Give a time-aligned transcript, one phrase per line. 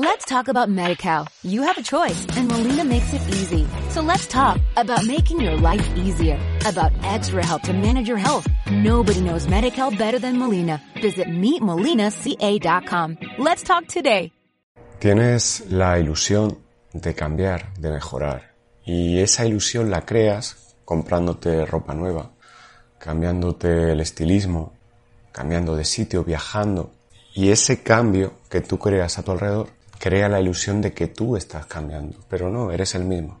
[0.00, 1.26] Let's talk about MediCal.
[1.42, 3.66] You have a choice and Molina makes it easy.
[3.90, 8.46] So let's talk about making your life easier, about extra help to manage your health.
[8.70, 10.80] Nobody knows MediCal better than Molina.
[11.02, 13.18] Visit meetmolinaca.com.
[13.38, 14.30] Let's talk today.
[15.00, 16.58] Tienes la ilusión
[16.92, 18.54] de cambiar, de mejorar.
[18.84, 22.30] Y esa ilusión la creas comprándote ropa nueva,
[23.00, 24.74] cambiándote el estilismo,
[25.32, 26.92] cambiando de sitio, viajando.
[27.34, 31.36] Y ese cambio que tú creas a tu alrededor crea la ilusión de que tú
[31.36, 33.40] estás cambiando, pero no, eres el mismo.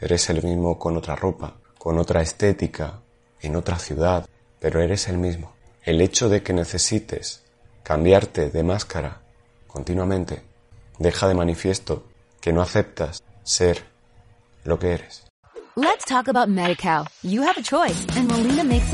[0.00, 3.00] Eres el mismo con otra ropa, con otra estética,
[3.40, 4.26] en otra ciudad,
[4.60, 5.52] pero eres el mismo.
[5.82, 7.42] El hecho de que necesites
[7.82, 9.20] cambiarte de máscara
[9.66, 10.42] continuamente
[10.98, 12.06] deja de manifiesto
[12.40, 13.84] que no aceptas ser
[14.64, 15.24] lo que eres.
[15.76, 17.08] Let's talk about MediCal.
[17.22, 18.93] You have a choice and Molina makes